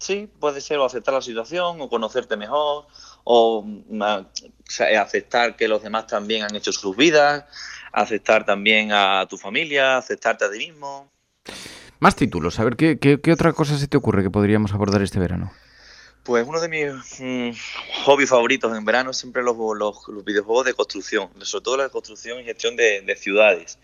Sí, 0.00 0.28
puede 0.40 0.60
ser 0.60 0.78
o 0.78 0.84
aceptar 0.84 1.14
la 1.14 1.22
situación, 1.22 1.80
o 1.80 1.88
conocerte 1.88 2.36
mejor, 2.36 2.86
o 3.24 3.62
mm, 3.62 4.02
aceptar 4.98 5.56
que 5.56 5.68
los 5.68 5.82
demás 5.82 6.06
también 6.06 6.42
han 6.42 6.54
hecho 6.54 6.72
sus 6.72 6.96
vidas, 6.96 7.44
aceptar 7.92 8.44
también 8.44 8.92
a 8.92 9.26
tu 9.28 9.38
familia, 9.38 9.96
aceptarte 9.96 10.44
a 10.44 10.50
ti 10.50 10.58
mismo. 10.58 11.10
Más 11.98 12.14
títulos, 12.14 12.60
a 12.60 12.64
ver, 12.64 12.76
¿qué, 12.76 12.98
qué, 12.98 13.32
otra 13.32 13.54
cosa 13.54 13.78
se 13.78 13.88
te 13.88 13.96
ocurre 13.96 14.22
que 14.22 14.30
podríamos 14.30 14.74
abordar 14.74 15.00
este 15.00 15.18
verano? 15.18 15.50
Pues 16.24 16.46
uno 16.46 16.60
de 16.60 16.68
mis 16.68 17.20
mm, 17.20 17.50
hobbies 18.04 18.28
favoritos 18.28 18.76
en 18.76 18.84
verano 18.84 19.12
es 19.12 19.16
siempre 19.16 19.42
los, 19.42 19.56
los, 19.56 20.24
videojuegos 20.24 20.66
de 20.66 20.74
construcción, 20.74 21.30
sobre 21.40 21.64
todo 21.64 21.76
la 21.78 21.84
de 21.84 21.90
construcción 21.90 22.38
y 22.40 22.44
gestión 22.44 22.76
de, 22.76 23.16
ciudades. 23.18 23.78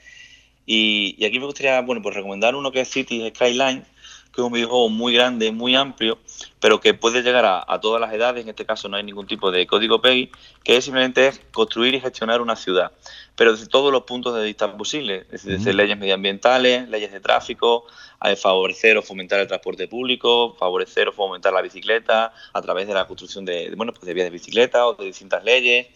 Y, 0.67 1.14
y, 1.19 1.25
aquí 1.25 1.38
me 1.38 1.47
gustaría, 1.47 1.81
bueno, 1.81 2.03
pues 2.03 2.14
recomendar 2.14 2.55
uno 2.55 2.70
que 2.70 2.82
es 2.82 2.91
Cities 2.91 3.32
Skyline, 3.35 3.85
que 4.32 4.40
es 4.40 4.46
un 4.46 4.52
videojuego 4.52 4.88
muy 4.88 5.14
grande, 5.14 5.52
muy 5.52 5.75
amplio, 5.75 6.19
pero 6.62 6.81
que 6.81 6.94
puede 6.94 7.23
llegar 7.23 7.44
a, 7.44 7.81
todas 7.81 8.00
las 8.00 8.14
edades, 8.14 8.44
en 8.44 8.50
este 8.50 8.64
caso 8.64 8.88
no 8.88 8.97
hay 8.97 9.03
ningún 9.03 9.26
tipo 9.26 9.50
de 9.50 9.67
código 9.67 10.00
PEGI, 10.00 10.31
que 10.62 10.76
es 10.76 10.85
simplemente 10.85 11.32
construir 11.50 11.93
y 11.97 12.00
gestionar 12.00 12.41
una 12.41 12.55
ciudad, 12.55 12.93
pero 13.35 13.50
desde 13.50 13.67
todos 13.67 13.91
los 13.91 14.05
puntos 14.05 14.37
de 14.37 14.44
vista 14.44 14.73
posibles, 14.76 15.29
desde, 15.29 15.73
leyes 15.73 15.99
medioambientales, 15.99 16.88
leyes 16.88 17.11
de 17.11 17.19
tráfico, 17.19 17.85
a 18.20 18.37
favorecer 18.37 18.97
o 18.97 19.03
fomentar 19.03 19.41
el 19.41 19.49
transporte 19.49 19.88
público, 19.88 20.55
favorecer 20.56 21.09
o 21.09 21.12
fomentar 21.12 21.52
la 21.52 21.62
bicicleta 21.62 22.33
a 22.52 22.62
través 22.62 22.87
de 22.87 22.95
la 22.95 23.09
construcción 23.09 23.45
de, 23.45 23.75
bueno, 23.75 23.92
pues 23.92 24.07
de 24.07 24.14
vías 24.14 24.26
de 24.26 24.31
bicicleta 24.31 24.87
o 24.87 24.95
de 24.95 25.07
distintas 25.07 25.42
leyes, 25.42 25.88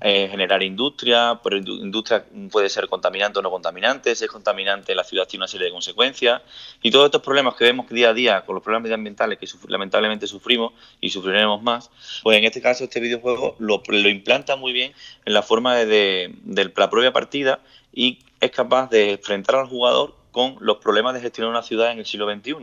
eh, 0.00 0.28
generar 0.30 0.62
industria, 0.62 1.40
pero 1.42 1.56
industria 1.56 2.24
puede 2.50 2.68
ser 2.68 2.88
contaminante 2.88 3.40
o 3.40 3.42
no 3.42 3.50
contaminante, 3.50 4.14
si 4.14 4.24
es 4.24 4.30
contaminante 4.30 4.94
la 4.94 5.02
ciudad 5.02 5.26
tiene 5.26 5.42
una 5.42 5.48
serie 5.48 5.66
de 5.66 5.72
consecuencias 5.72 6.40
y 6.82 6.90
todos 6.90 7.06
estos 7.06 7.20
problemas 7.20 7.54
que 7.56 7.64
vemos 7.64 7.88
día 7.88 8.10
a 8.10 8.14
día 8.14 8.44
con 8.44 8.54
los 8.54 8.62
problemas 8.62 8.84
medioambientales 8.84 9.38
que 9.38 9.46
lamentablemente 9.66 10.07
sufrimos 10.26 10.72
y 11.00 11.10
sufriremos 11.10 11.62
más, 11.62 11.90
pues 12.22 12.38
en 12.38 12.44
este 12.44 12.60
caso 12.60 12.84
este 12.84 13.00
videojuego 13.00 13.56
lo, 13.58 13.82
implanta 14.08 14.56
muy 14.56 14.72
bien 14.72 14.92
en 15.24 15.34
la 15.34 15.42
forma 15.42 15.76
de, 15.76 16.34
de 16.42 16.72
la 16.76 16.90
propia 16.90 17.12
partida 17.12 17.60
y 17.92 18.18
es 18.40 18.50
capaz 18.50 18.90
de 18.90 19.12
enfrentar 19.12 19.56
al 19.56 19.66
jugador 19.66 20.14
con 20.30 20.56
los 20.60 20.78
problemas 20.78 21.14
de 21.14 21.20
gestionar 21.20 21.50
una 21.50 21.62
ciudad 21.62 21.90
en 21.90 21.98
el 21.98 22.06
siglo 22.06 22.32
XXI. 22.32 22.54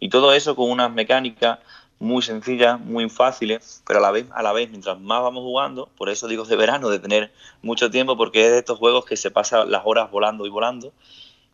Y 0.00 0.08
todo 0.08 0.32
eso 0.32 0.56
con 0.56 0.70
unas 0.70 0.90
mecánicas 0.92 1.60
muy 2.02 2.20
sencillas, 2.20 2.80
muy 2.80 3.08
fáciles, 3.08 3.80
pero 3.86 4.00
a 4.00 4.02
la 4.02 4.10
vez, 4.10 4.26
a 4.34 4.42
la 4.42 4.52
vez, 4.52 4.68
mientras 4.68 4.98
más 4.98 5.22
vamos 5.22 5.44
jugando, 5.44 5.88
por 5.96 6.08
eso 6.08 6.26
digo 6.26 6.44
de 6.44 6.56
verano, 6.56 6.88
de 6.88 6.98
tener 6.98 7.32
mucho 7.62 7.92
tiempo, 7.92 8.16
porque 8.16 8.44
es 8.44 8.50
de 8.50 8.58
estos 8.58 8.76
juegos 8.80 9.04
que 9.04 9.16
se 9.16 9.30
pasan 9.30 9.70
las 9.70 9.82
horas 9.84 10.10
volando 10.10 10.44
y 10.44 10.50
volando, 10.50 10.92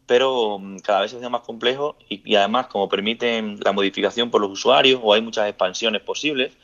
pero 0.09 0.59
mm, 0.59 0.79
cada 0.79 1.03
vez 1.03 1.12
se 1.12 1.19
hace 1.19 1.29
más 1.29 1.43
complejo 1.43 1.97
y, 2.09 2.35
además 2.35 2.67
como 2.67 2.88
permiten 2.88 3.61
la 3.62 3.73
modificación 3.73 4.31
por 4.31 4.41
los 4.41 4.50
usuarios 4.50 5.00
o 5.05 5.12
hay 5.12 5.21
muchas 5.21 5.49
expansiones 5.49 6.03
posibles, 6.03 6.57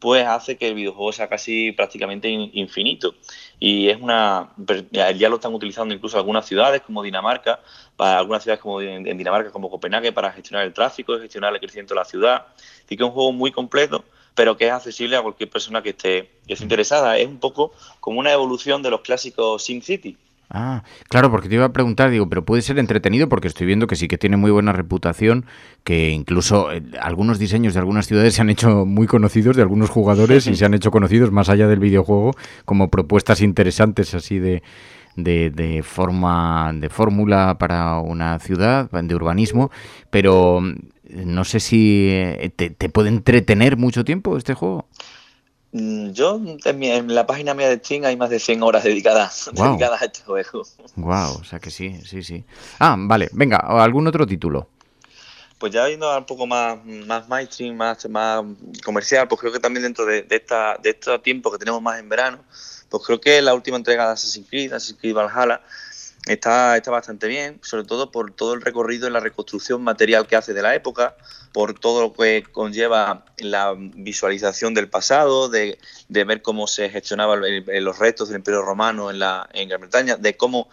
pues 0.00 0.26
hace 0.26 0.56
que 0.56 0.68
el 0.68 0.74
videojuego 0.74 1.12
sea 1.12 1.28
casi 1.28 1.72
prácticamente 1.72 2.28
infinito. 2.28 3.14
Y 3.58 3.88
es 3.90 4.00
una. 4.00 4.50
Ya 4.90 5.28
lo 5.28 5.36
están 5.36 5.54
utilizando 5.54 5.94
incluso 5.94 6.16
algunas 6.16 6.46
ciudades 6.46 6.80
como 6.82 7.02
Dinamarca, 7.02 7.60
para 7.96 8.18
algunas 8.18 8.42
ciudades 8.42 8.62
como 8.62 8.80
en 8.80 9.18
Dinamarca 9.18 9.50
como 9.52 9.70
Copenhague 9.70 10.12
para 10.12 10.32
gestionar 10.32 10.66
el 10.66 10.72
tráfico, 10.72 11.18
gestionar 11.18 11.52
el 11.52 11.60
crecimiento 11.60 11.94
de 11.94 12.00
la 12.00 12.06
ciudad. 12.06 12.46
Así 12.56 12.96
que 12.96 13.02
es 13.04 13.08
un 13.08 13.10
juego 13.10 13.32
muy 13.32 13.52
completo, 13.52 14.04
pero 14.34 14.56
que 14.56 14.66
es 14.66 14.72
accesible 14.72 15.16
a 15.16 15.22
cualquier 15.22 15.50
persona 15.50 15.82
que 15.82 15.90
esté, 15.90 16.30
que 16.46 16.54
esté 16.54 16.64
interesada. 16.64 17.18
Es 17.18 17.28
un 17.28 17.38
poco 17.38 17.72
como 18.00 18.18
una 18.20 18.32
evolución 18.32 18.82
de 18.82 18.90
los 18.90 19.02
clásicos 19.02 19.62
SimCity. 19.62 20.16
Ah, 20.52 20.82
claro, 21.08 21.30
porque 21.30 21.48
te 21.48 21.54
iba 21.54 21.64
a 21.66 21.72
preguntar, 21.72 22.10
digo, 22.10 22.28
pero 22.28 22.44
puede 22.44 22.62
ser 22.62 22.80
entretenido 22.80 23.28
porque 23.28 23.46
estoy 23.46 23.68
viendo 23.68 23.86
que 23.86 23.94
sí 23.94 24.08
que 24.08 24.18
tiene 24.18 24.36
muy 24.36 24.50
buena 24.50 24.72
reputación, 24.72 25.46
que 25.84 26.10
incluso 26.10 26.72
eh, 26.72 26.82
algunos 27.00 27.38
diseños 27.38 27.72
de 27.74 27.78
algunas 27.78 28.08
ciudades 28.08 28.34
se 28.34 28.40
han 28.40 28.50
hecho 28.50 28.84
muy 28.84 29.06
conocidos 29.06 29.54
de 29.54 29.62
algunos 29.62 29.90
jugadores 29.90 30.48
y 30.48 30.56
se 30.56 30.64
han 30.64 30.74
hecho 30.74 30.90
conocidos 30.90 31.30
más 31.30 31.48
allá 31.50 31.68
del 31.68 31.78
videojuego 31.78 32.32
como 32.64 32.90
propuestas 32.90 33.42
interesantes 33.42 34.12
así 34.14 34.40
de, 34.40 34.64
de, 35.14 35.50
de 35.50 35.84
forma, 35.84 36.72
de 36.74 36.88
fórmula 36.88 37.56
para 37.56 38.00
una 38.00 38.36
ciudad, 38.40 38.90
de 38.90 39.14
urbanismo, 39.14 39.70
pero 40.10 40.60
mm, 40.60 40.74
no 41.26 41.44
sé 41.44 41.60
si 41.60 42.08
eh, 42.10 42.50
te, 42.56 42.70
te 42.70 42.88
puede 42.88 43.08
entretener 43.10 43.76
mucho 43.76 44.04
tiempo 44.04 44.36
este 44.36 44.54
juego. 44.54 44.88
Mm, 45.72 46.10
Yo, 46.10 46.40
en, 46.64 46.78
mi- 46.78 46.90
en 46.90 47.14
la 47.14 47.26
página 47.26 47.54
mía 47.54 47.68
de 47.68 47.78
Steam 47.78 48.04
hay 48.04 48.16
más 48.16 48.30
de 48.30 48.40
100 48.40 48.62
horas 48.62 48.82
dedicadas, 48.84 49.50
dedicadas 49.54 50.02
a 50.02 50.04
este 50.06 50.20
juego. 50.22 50.62
Wow, 50.96 51.36
o 51.40 51.44
sea 51.44 51.58
que 51.60 51.70
sí, 51.70 52.00
sí, 52.04 52.22
sí. 52.22 52.44
Ah, 52.78 52.96
vale, 52.98 53.28
venga, 53.32 53.58
algún 53.58 54.06
otro 54.06 54.26
título. 54.26 54.68
Pues 55.58 55.72
ya 55.72 55.86
yendo 55.88 56.16
un 56.16 56.24
poco 56.24 56.46
más, 56.46 56.78
más 56.84 57.28
mainstream, 57.28 57.76
más, 57.76 58.08
más 58.08 58.42
comercial, 58.82 59.28
pues 59.28 59.40
creo 59.42 59.52
que 59.52 59.60
también 59.60 59.82
dentro 59.82 60.06
de, 60.06 60.22
de 60.22 60.36
esta, 60.36 60.76
de 60.82 60.90
este 60.90 61.18
tiempo 61.18 61.52
que 61.52 61.58
tenemos 61.58 61.82
más 61.82 61.98
en 62.00 62.08
verano, 62.08 62.38
pues 62.88 63.02
creo 63.04 63.20
que 63.20 63.42
la 63.42 63.52
última 63.52 63.76
entrega 63.76 64.06
de 64.06 64.12
Assassin's 64.14 64.48
Creed, 64.48 64.72
Assassin's 64.72 64.98
Creed 64.98 65.14
Valhalla, 65.14 65.60
está, 66.32 66.76
está 66.76 66.90
bastante 66.90 67.26
bien, 67.26 67.58
sobre 67.62 67.84
todo 67.84 68.10
por 68.10 68.32
todo 68.32 68.54
el 68.54 68.60
recorrido 68.60 69.08
y 69.08 69.10
la 69.10 69.20
reconstrucción 69.20 69.82
material 69.82 70.26
que 70.26 70.36
hace 70.36 70.54
de 70.54 70.62
la 70.62 70.74
época, 70.74 71.16
por 71.52 71.78
todo 71.78 72.00
lo 72.02 72.12
que 72.12 72.44
conlleva 72.50 73.24
la 73.38 73.74
visualización 73.76 74.72
del 74.74 74.88
pasado, 74.88 75.48
de, 75.48 75.78
de 76.08 76.24
ver 76.24 76.42
cómo 76.42 76.66
se 76.66 76.88
gestionaban 76.88 77.40
los 77.66 77.98
restos 77.98 78.28
del 78.28 78.38
Imperio 78.38 78.62
Romano 78.62 79.10
en, 79.10 79.18
la, 79.18 79.48
en 79.52 79.68
Gran 79.68 79.80
Bretaña, 79.80 80.16
de 80.16 80.36
cómo 80.36 80.68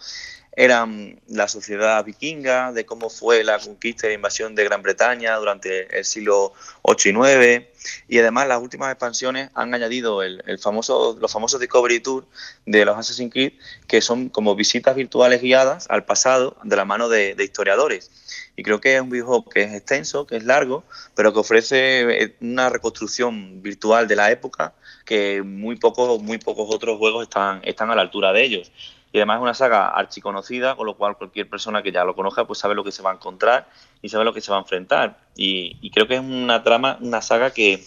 eran 0.58 1.20
la 1.28 1.46
sociedad 1.46 2.04
vikinga, 2.04 2.72
de 2.72 2.84
cómo 2.84 3.10
fue 3.10 3.44
la 3.44 3.60
conquista 3.60 4.08
la 4.08 4.14
invasión 4.14 4.56
de 4.56 4.64
Gran 4.64 4.82
Bretaña 4.82 5.36
durante 5.36 5.96
el 5.96 6.04
siglo 6.04 6.52
8 6.82 7.10
y 7.10 7.12
9 7.12 7.72
y 8.08 8.18
además 8.18 8.48
las 8.48 8.60
últimas 8.60 8.90
expansiones 8.90 9.50
han 9.54 9.72
añadido 9.72 10.20
el, 10.24 10.42
el 10.46 10.58
famoso, 10.58 11.16
los 11.20 11.32
famosos 11.32 11.60
Discovery 11.60 12.00
Tour 12.00 12.26
de 12.66 12.84
los 12.84 12.98
Assassin's 12.98 13.32
Creed 13.32 13.52
que 13.86 14.00
son 14.00 14.30
como 14.30 14.56
visitas 14.56 14.96
virtuales 14.96 15.42
guiadas 15.42 15.86
al 15.90 16.04
pasado 16.04 16.56
de 16.64 16.74
la 16.74 16.84
mano 16.84 17.08
de, 17.08 17.36
de 17.36 17.44
historiadores 17.44 18.10
y 18.56 18.64
creo 18.64 18.80
que 18.80 18.96
es 18.96 19.00
un 19.00 19.10
videojuego 19.10 19.44
que 19.48 19.62
es 19.62 19.72
extenso, 19.72 20.26
que 20.26 20.38
es 20.38 20.44
largo, 20.44 20.82
pero 21.14 21.32
que 21.32 21.38
ofrece 21.38 22.24
eh, 22.24 22.36
una 22.40 22.68
reconstrucción 22.68 23.62
virtual 23.62 24.08
de 24.08 24.16
la 24.16 24.32
época 24.32 24.74
que 25.04 25.40
muy 25.42 25.76
pocos, 25.76 26.20
muy 26.20 26.38
pocos 26.38 26.66
otros 26.74 26.98
juegos 26.98 27.22
están, 27.22 27.60
están 27.62 27.92
a 27.92 27.94
la 27.94 28.02
altura 28.02 28.32
de 28.32 28.42
ellos. 28.42 28.72
Y 29.12 29.18
además 29.18 29.38
es 29.38 29.42
una 29.42 29.54
saga 29.54 29.88
archiconocida, 29.88 30.76
con 30.76 30.86
lo 30.86 30.96
cual 30.96 31.16
cualquier 31.16 31.48
persona 31.48 31.82
que 31.82 31.92
ya 31.92 32.04
lo 32.04 32.14
conozca 32.14 32.46
pues 32.46 32.58
sabe 32.58 32.74
lo 32.74 32.84
que 32.84 32.92
se 32.92 33.02
va 33.02 33.10
a 33.10 33.14
encontrar 33.14 33.68
y 34.02 34.08
sabe 34.08 34.24
lo 34.24 34.34
que 34.34 34.40
se 34.40 34.50
va 34.50 34.58
a 34.58 34.60
enfrentar. 34.60 35.18
Y, 35.36 35.90
creo 35.90 36.06
que 36.06 36.14
es 36.14 36.20
una 36.20 36.62
trama, 36.62 36.98
una 37.00 37.22
saga 37.22 37.50
que, 37.50 37.82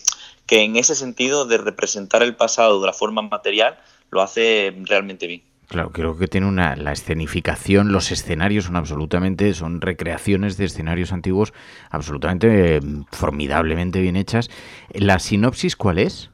que 0.48 0.64
en 0.64 0.76
ese 0.76 0.96
sentido 0.96 1.46
de 1.46 1.58
representar 1.58 2.24
el 2.24 2.36
pasado 2.36 2.80
de 2.80 2.88
la 2.88 2.94
forma 2.94 3.22
material 3.22 3.78
lo 4.10 4.22
hace 4.22 4.76
realmente 4.86 5.28
bien. 5.28 5.44
Claro, 5.72 5.92
creo 5.92 6.18
que 6.18 6.28
tiene 6.28 6.48
una 6.48 6.76
la 6.76 6.92
escenificación, 6.92 7.94
los 7.94 8.12
escenarios 8.12 8.66
son 8.66 8.76
absolutamente, 8.76 9.54
son 9.54 9.80
recreaciones 9.80 10.58
de 10.58 10.66
escenarios 10.66 11.14
antiguos 11.14 11.54
absolutamente 11.90 12.76
eh, 12.76 12.82
formidablemente 13.10 14.02
bien 14.02 14.18
hechas. 14.18 14.50
¿La 14.90 15.20
sinopsis 15.20 15.78
cuál 15.78 16.00
es? 16.00 16.30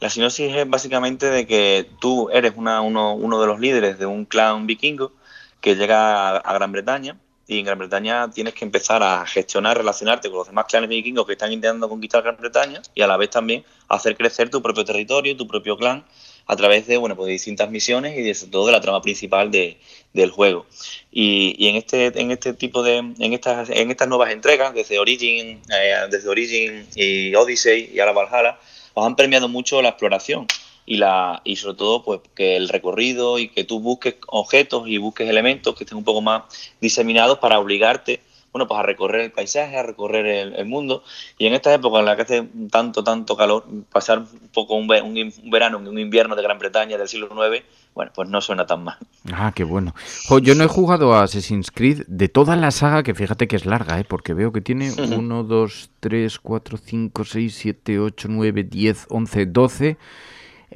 La 0.00 0.10
sinopsis 0.10 0.54
es 0.54 0.68
básicamente 0.70 1.26
de 1.26 1.46
que 1.46 1.90
tú 2.00 2.30
eres 2.30 2.52
una- 2.56 2.80
uno, 2.80 3.14
uno 3.14 3.40
de 3.40 3.46
los 3.46 3.58
líderes 3.58 3.98
de 3.98 4.06
un 4.06 4.24
clan 4.26 4.66
vikingo 4.66 5.12
que 5.60 5.74
llega 5.74 6.28
a, 6.28 6.36
a 6.36 6.52
Gran 6.54 6.70
Bretaña 6.70 7.18
y 7.48 7.58
en 7.58 7.64
Gran 7.64 7.78
Bretaña 7.78 8.30
tienes 8.30 8.54
que 8.54 8.64
empezar 8.64 9.02
a 9.02 9.26
gestionar, 9.26 9.76
relacionarte 9.76 10.28
con 10.28 10.38
los 10.38 10.46
demás 10.46 10.66
clanes 10.66 10.88
vikingos 10.88 11.26
que 11.26 11.32
están 11.32 11.50
intentando 11.50 11.88
conquistar 11.88 12.22
Gran 12.22 12.36
Bretaña 12.36 12.80
y 12.94 13.02
a 13.02 13.06
la 13.08 13.16
vez 13.16 13.30
también 13.30 13.64
hacer 13.88 14.16
crecer 14.16 14.50
tu 14.50 14.62
propio 14.62 14.84
territorio, 14.84 15.36
tu 15.36 15.48
propio 15.48 15.76
clan 15.76 16.04
a 16.48 16.56
través 16.56 16.86
de 16.88 16.96
bueno 16.96 17.14
pues 17.14 17.26
de 17.26 17.32
distintas 17.34 17.70
misiones 17.70 18.18
y 18.18 18.22
de 18.22 18.34
todo 18.50 18.66
de 18.66 18.72
la 18.72 18.80
trama 18.80 19.00
principal 19.02 19.50
de- 19.50 19.78
del 20.12 20.30
juego. 20.30 20.66
Y, 21.12 21.54
y 21.58 21.68
en 21.68 21.76
este 21.76 22.06
en 22.20 22.30
este 22.30 22.54
tipo 22.54 22.82
de 22.82 22.96
en 22.96 23.32
estas 23.32 23.70
en 23.70 23.90
estas 23.90 24.08
nuevas 24.08 24.32
entregas 24.32 24.74
desde 24.74 24.98
Origin 24.98 25.60
eh, 25.70 25.94
desde 26.10 26.28
Origin 26.28 26.86
y 26.96 27.34
Odyssey 27.34 27.90
y 27.94 28.00
ahora 28.00 28.12
Valhalla 28.12 28.58
os 28.94 29.06
han 29.06 29.14
premiado 29.14 29.48
mucho 29.48 29.80
la 29.82 29.90
exploración 29.90 30.46
y 30.86 30.96
la 30.96 31.42
y 31.44 31.56
sobre 31.56 31.76
todo 31.76 32.02
pues 32.02 32.20
que 32.34 32.56
el 32.56 32.68
recorrido 32.70 33.38
y 33.38 33.48
que 33.48 33.64
tú 33.64 33.78
busques 33.80 34.14
objetos 34.26 34.88
y 34.88 34.96
busques 34.96 35.28
elementos 35.28 35.76
que 35.76 35.84
estén 35.84 35.98
un 35.98 36.04
poco 36.04 36.22
más 36.22 36.44
diseminados 36.80 37.38
para 37.38 37.58
obligarte 37.58 38.20
bueno 38.52 38.66
pues 38.66 38.80
a 38.80 38.82
recorrer 38.82 39.20
el 39.22 39.32
paisaje 39.32 39.76
a 39.76 39.82
recorrer 39.82 40.26
el, 40.26 40.54
el 40.54 40.66
mundo 40.66 41.02
y 41.38 41.46
en 41.46 41.54
esta 41.54 41.72
época 41.72 41.98
en 42.00 42.04
la 42.04 42.16
que 42.16 42.22
hace 42.22 42.48
tanto 42.70 43.04
tanto 43.04 43.36
calor 43.36 43.64
pasar 43.92 44.18
un 44.18 44.48
poco 44.52 44.74
un, 44.74 44.90
un 44.90 45.18
un 45.18 45.50
verano 45.50 45.78
un 45.78 45.98
invierno 45.98 46.36
de 46.36 46.42
Gran 46.42 46.58
Bretaña 46.58 46.96
del 46.96 47.08
siglo 47.08 47.28
IX 47.28 47.64
bueno 47.94 48.12
pues 48.14 48.28
no 48.28 48.40
suena 48.40 48.66
tan 48.66 48.84
mal 48.84 48.98
Ah, 49.32 49.52
qué 49.54 49.64
bueno. 49.64 49.94
Jo, 50.26 50.38
yo 50.38 50.54
no 50.54 50.64
he 50.64 50.68
jugado 50.68 51.14
a 51.14 51.22
Assassin's 51.22 51.70
Creed 51.70 52.04
de 52.06 52.28
toda 52.28 52.56
la 52.56 52.70
saga, 52.70 53.02
que 53.02 53.14
fíjate 53.14 53.46
que 53.46 53.56
es 53.56 53.66
larga, 53.66 53.98
¿eh? 53.98 54.04
porque 54.04 54.34
veo 54.34 54.52
que 54.52 54.60
tiene 54.60 54.90
1, 54.90 55.44
2, 55.44 55.90
3, 56.00 56.38
4, 56.38 56.78
5, 56.78 57.24
6, 57.24 57.54
7, 57.54 57.98
8, 57.98 58.28
9, 58.30 58.62
10, 58.64 59.06
11, 59.10 59.46
12. 59.46 59.96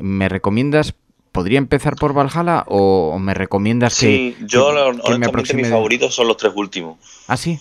¿Me 0.00 0.28
recomiendas, 0.28 0.94
podría 1.32 1.58
empezar 1.58 1.96
por 1.96 2.12
Valhalla 2.12 2.64
o, 2.68 3.18
me 3.18 3.34
recomiendas 3.34 3.94
sí 3.94 4.36
que, 4.38 4.46
yo 4.46 4.68
que- 4.68 4.74
que 4.74 4.82
me 4.82 4.88
honestamente 4.90 5.26
aproxime 5.28 5.62
mis 5.62 5.70
favoritos 5.70 6.14
son 6.14 6.28
los 6.28 6.36
tres 6.36 6.52
últimos 6.54 6.98
Ah, 7.26 7.36
sí. 7.36 7.58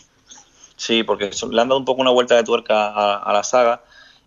Sí, 0.75 1.03
porque 1.03 1.31
son- 1.31 1.53
le 1.55 1.61
han 1.61 1.69
dado 1.69 1.79
un 1.79 1.85
poco 1.85 2.01
una 2.01 2.11
vuelta 2.11 2.35
de 2.35 2.43
tuerca 2.43 2.87
a, 2.87 3.15
a 3.17 3.33
la 3.33 3.43
saga 3.43 3.81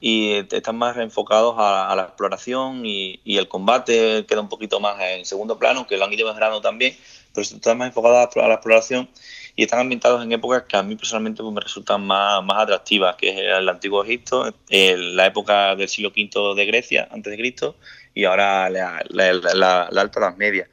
y 0.06 0.34
están 0.54 0.76
más 0.76 0.98
enfocados 0.98 1.54
a, 1.56 1.94
la 1.96 2.02
exploración 2.02 2.84
y, 2.84 3.18
el 3.24 3.48
combate 3.48 4.26
queda 4.28 4.42
un 4.42 4.50
poquito 4.50 4.78
más 4.78 5.00
en 5.00 5.24
segundo 5.24 5.58
plano, 5.58 5.86
que 5.86 5.96
lo 5.96 6.04
han 6.04 6.12
ido 6.12 6.28
mejorando 6.28 6.60
también, 6.60 6.94
pero 7.32 7.40
están 7.40 7.78
más 7.78 7.88
enfocados 7.88 8.36
a 8.36 8.46
la 8.48 8.52
exploración 8.52 9.08
y 9.56 9.62
están 9.62 9.80
ambientados 9.80 10.22
en 10.22 10.30
épocas 10.30 10.64
que 10.68 10.76
a 10.76 10.82
mí 10.82 10.94
personalmente 10.94 11.42
pues, 11.42 11.54
me 11.54 11.60
resultan 11.62 12.06
más, 12.06 12.44
más 12.44 12.64
atractivas, 12.64 13.16
que 13.16 13.30
es 13.30 13.38
el 13.38 13.66
antiguo 13.66 14.04
Egipto, 14.04 14.54
la 14.68 15.26
época 15.26 15.74
del 15.74 15.88
siglo 15.88 16.12
V 16.14 16.54
de 16.54 16.66
Grecia, 16.66 17.08
antes 17.10 17.30
de 17.30 17.38
Cristo, 17.38 17.76
y 18.12 18.24
ahora 18.24 18.68
la, 18.68 18.98
Alta 18.98 20.20
Edad 20.20 20.36
Media. 20.36 20.68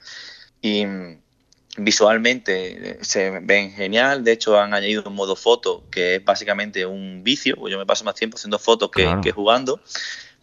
Visualmente 1.78 2.92
eh, 2.92 2.98
se 3.02 3.30
ven 3.42 3.72
genial. 3.72 4.24
De 4.24 4.32
hecho, 4.34 4.60
han 4.60 4.74
añadido 4.74 5.04
un 5.06 5.16
modo 5.16 5.36
foto 5.36 5.84
que 5.92 6.16
es 6.16 6.26
básicamente 6.26 6.86
un 6.86 7.24
vicio. 7.24 7.56
pues 7.56 7.72
Yo 7.72 7.78
me 7.78 7.86
paso 7.86 8.04
más 8.04 8.16
tiempo 8.16 8.38
haciendo 8.38 8.60
fotos 8.60 8.92
que, 8.92 9.04
Claro. 9.04 9.22
que 9.22 9.32
jugando. 9.32 9.80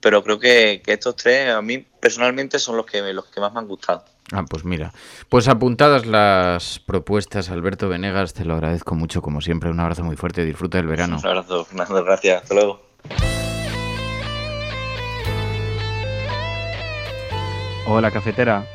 Pero 0.00 0.22
creo 0.22 0.38
que, 0.38 0.80
que 0.84 0.92
estos 0.92 1.16
tres 1.16 1.50
a 1.52 1.60
mí 1.60 1.78
personalmente 2.00 2.58
son 2.60 2.76
los 2.76 2.86
que, 2.86 3.00
los 3.12 3.24
que 3.26 3.40
más 3.40 3.52
me 3.52 3.58
han 3.58 3.66
gustado. 3.66 4.04
Ah, 4.30 4.44
pues 4.48 4.64
mira. 4.64 4.92
Pues 5.28 5.48
apuntadas 5.48 6.06
las 6.06 6.78
propuestas, 6.78 7.48
Alberto 7.50 7.88
Venegas, 7.88 8.32
te 8.34 8.44
lo 8.44 8.54
agradezco 8.54 8.94
mucho, 8.94 9.22
como 9.22 9.40
siempre. 9.40 9.70
Un 9.70 9.80
abrazo 9.80 10.04
muy 10.04 10.14
fuerte, 10.16 10.44
disfruta 10.44 10.78
del 10.78 10.86
verano. 10.86 11.18
Un 11.18 11.26
abrazo, 11.26 11.64
Fernando, 11.64 12.04
gracias. 12.04 12.42
Hasta 12.42 12.54
luego. 12.54 12.82
Hola, 17.86 18.10
cafetera. 18.10 18.66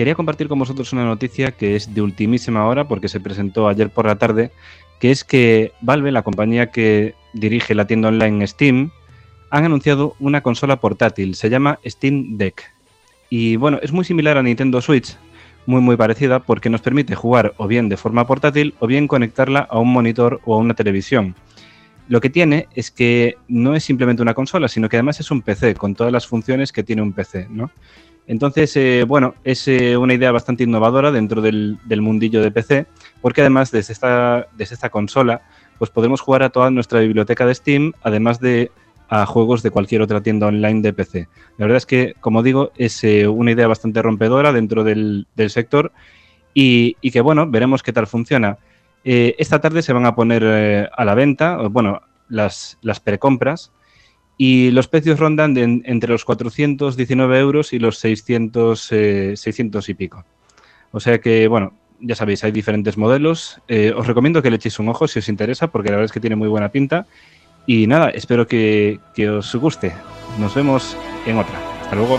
Quería 0.00 0.14
compartir 0.14 0.48
con 0.48 0.58
vosotros 0.58 0.94
una 0.94 1.04
noticia 1.04 1.52
que 1.52 1.76
es 1.76 1.92
de 1.92 2.00
ultimísima 2.00 2.64
hora 2.64 2.88
porque 2.88 3.06
se 3.06 3.20
presentó 3.20 3.68
ayer 3.68 3.90
por 3.90 4.06
la 4.06 4.16
tarde, 4.16 4.50
que 4.98 5.10
es 5.10 5.24
que 5.24 5.72
Valve, 5.82 6.10
la 6.10 6.22
compañía 6.22 6.70
que 6.70 7.14
dirige 7.34 7.74
la 7.74 7.86
tienda 7.86 8.08
online 8.08 8.46
Steam, 8.46 8.92
han 9.50 9.64
anunciado 9.66 10.16
una 10.18 10.40
consola 10.40 10.80
portátil, 10.80 11.34
se 11.34 11.50
llama 11.50 11.80
Steam 11.84 12.38
Deck. 12.38 12.62
Y 13.28 13.56
bueno, 13.56 13.78
es 13.82 13.92
muy 13.92 14.06
similar 14.06 14.38
a 14.38 14.42
Nintendo 14.42 14.80
Switch, 14.80 15.18
muy 15.66 15.82
muy 15.82 15.98
parecida 15.98 16.38
porque 16.38 16.70
nos 16.70 16.80
permite 16.80 17.14
jugar 17.14 17.52
o 17.58 17.66
bien 17.66 17.90
de 17.90 17.98
forma 17.98 18.26
portátil 18.26 18.72
o 18.78 18.86
bien 18.86 19.06
conectarla 19.06 19.68
a 19.68 19.78
un 19.80 19.92
monitor 19.92 20.40
o 20.46 20.54
a 20.54 20.56
una 20.56 20.72
televisión. 20.72 21.34
Lo 22.08 22.22
que 22.22 22.30
tiene 22.30 22.68
es 22.74 22.90
que 22.90 23.36
no 23.48 23.74
es 23.74 23.84
simplemente 23.84 24.22
una 24.22 24.32
consola, 24.32 24.66
sino 24.68 24.88
que 24.88 24.96
además 24.96 25.20
es 25.20 25.30
un 25.30 25.42
PC 25.42 25.74
con 25.74 25.94
todas 25.94 26.10
las 26.10 26.26
funciones 26.26 26.72
que 26.72 26.82
tiene 26.82 27.02
un 27.02 27.12
PC, 27.12 27.48
¿no? 27.50 27.70
Entonces, 28.30 28.76
eh, 28.76 29.04
bueno, 29.08 29.34
es 29.42 29.66
eh, 29.66 29.96
una 29.96 30.14
idea 30.14 30.30
bastante 30.30 30.62
innovadora 30.62 31.10
dentro 31.10 31.42
del, 31.42 31.80
mundillo 32.00 32.40
de 32.40 32.52
PC, 32.52 32.86
porque 33.20 33.40
además 33.40 33.72
desde 33.72 33.92
esta, 33.92 34.88
consola, 34.88 35.42
pues 35.80 35.90
podemos 35.90 36.20
jugar 36.20 36.44
a 36.44 36.50
toda 36.50 36.70
nuestra 36.70 37.00
biblioteca 37.00 37.44
de 37.44 37.56
Steam, 37.56 37.92
además 38.04 38.38
de 38.38 38.70
a 39.08 39.26
juegos 39.26 39.64
de 39.64 39.72
cualquier 39.72 40.00
otra 40.02 40.20
tienda 40.20 40.46
online 40.46 40.80
de 40.80 40.92
PC. 40.92 41.26
La 41.58 41.64
verdad 41.64 41.78
es 41.78 41.86
que, 41.86 42.14
como 42.20 42.44
digo, 42.44 42.70
es 42.76 43.02
eh, 43.02 43.26
una 43.26 43.50
idea 43.50 43.66
bastante 43.66 44.00
rompedora 44.00 44.52
dentro 44.52 44.84
del, 44.84 45.26
sector 45.48 45.90
y, 46.54 46.94
que, 47.10 47.20
bueno, 47.22 47.50
veremos 47.50 47.82
qué 47.82 47.92
tal 47.92 48.06
funciona. 48.06 48.58
Esta 49.02 49.60
tarde 49.60 49.82
se 49.82 49.92
van 49.92 50.06
a 50.06 50.14
poner 50.14 50.88
a 50.96 51.04
la 51.04 51.14
venta, 51.16 51.56
bueno, 51.56 52.02
las, 52.28 52.78
las 52.80 53.00
precompras 53.00 53.72
y 54.42 54.70
los 54.70 54.88
precios 54.88 55.18
rondan 55.18 55.52
de 55.52 55.64
en- 55.64 55.82
entre 55.84 56.10
los 56.12 56.24
419 56.24 57.38
euros 57.38 57.74
y 57.74 57.78
los 57.78 57.98
600, 57.98 58.88
eh, 58.90 59.34
600 59.36 59.86
y 59.90 59.94
pico. 59.94 60.24
O 60.92 60.98
sea 60.98 61.18
que, 61.20 61.46
bueno, 61.46 61.74
ya 62.00 62.14
sabéis, 62.14 62.42
hay 62.42 62.50
diferentes 62.50 62.96
modelos. 62.96 63.60
Eh, 63.68 63.92
os 63.94 64.06
recomiendo 64.06 64.40
que 64.40 64.48
le 64.48 64.56
echéis 64.56 64.78
un 64.78 64.88
ojo 64.88 65.06
si 65.08 65.18
os 65.18 65.28
interesa, 65.28 65.66
porque 65.70 65.90
la 65.90 65.96
verdad 65.96 66.06
es 66.06 66.12
que 66.12 66.20
tiene 66.20 66.36
muy 66.36 66.48
buena 66.48 66.70
pinta. 66.70 67.06
Y 67.66 67.86
nada, 67.86 68.08
espero 68.08 68.46
que, 68.46 68.98
que 69.14 69.28
os 69.28 69.54
guste. 69.56 69.92
Nos 70.38 70.54
vemos 70.54 70.96
en 71.26 71.36
otra. 71.36 71.60
Hasta 71.82 71.96
luego. 71.96 72.18